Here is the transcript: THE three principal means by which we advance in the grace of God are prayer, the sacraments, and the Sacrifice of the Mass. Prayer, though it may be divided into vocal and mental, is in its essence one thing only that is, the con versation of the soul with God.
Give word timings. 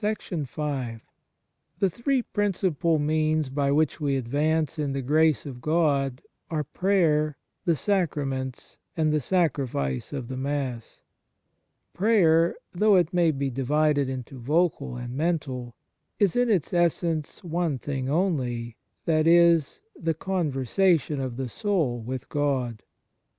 THE 0.01 0.99
three 1.91 2.23
principal 2.23 2.97
means 2.97 3.49
by 3.51 3.71
which 3.71 4.01
we 4.01 4.15
advance 4.17 4.79
in 4.79 4.93
the 4.93 5.01
grace 5.03 5.45
of 5.45 5.61
God 5.61 6.23
are 6.49 6.63
prayer, 6.63 7.37
the 7.65 7.75
sacraments, 7.75 8.79
and 8.97 9.13
the 9.13 9.19
Sacrifice 9.21 10.11
of 10.11 10.27
the 10.27 10.37
Mass. 10.37 11.03
Prayer, 11.93 12.55
though 12.73 12.95
it 12.95 13.13
may 13.13 13.29
be 13.29 13.51
divided 13.51 14.09
into 14.09 14.39
vocal 14.39 14.95
and 14.95 15.13
mental, 15.15 15.75
is 16.17 16.35
in 16.35 16.49
its 16.49 16.73
essence 16.73 17.43
one 17.43 17.77
thing 17.77 18.09
only 18.09 18.77
that 19.05 19.27
is, 19.27 19.81
the 19.95 20.15
con 20.15 20.51
versation 20.51 21.23
of 21.23 21.37
the 21.37 21.47
soul 21.47 21.99
with 21.99 22.27
God. 22.27 22.81